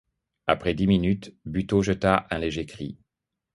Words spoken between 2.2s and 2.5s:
un